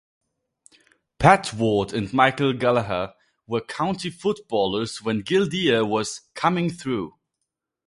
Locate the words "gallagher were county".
2.53-4.09